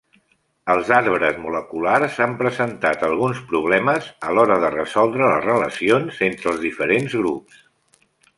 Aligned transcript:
Els 0.75 0.87
arbres 0.99 1.35
moleculars 1.43 2.17
han 2.25 2.33
presentat 2.39 3.03
alguns 3.09 3.43
problemes 3.51 4.07
a 4.29 4.33
l'hora 4.39 4.57
de 4.65 4.73
resoldre 4.77 5.29
les 5.35 5.45
relacions 5.49 6.19
entre 6.31 6.53
els 6.55 6.65
diferents 6.67 7.21
grups. 7.23 7.63